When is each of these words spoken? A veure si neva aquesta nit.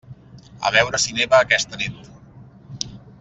A 0.69 0.71
veure 0.75 1.01
si 1.03 1.13
neva 1.19 1.41
aquesta 1.47 1.81
nit. 1.83 2.89